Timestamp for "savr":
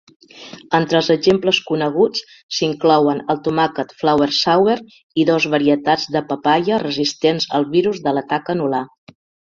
4.39-4.79